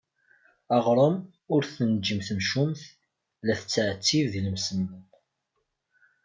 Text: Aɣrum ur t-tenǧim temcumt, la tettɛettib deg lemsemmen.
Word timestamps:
Aɣrum 0.75 1.17
ur 1.53 1.61
t-tenǧim 1.65 2.19
temcumt, 2.27 2.81
la 3.45 3.53
tettɛettib 3.59 4.25
deg 4.31 4.41
lemsemmen. 4.45 5.03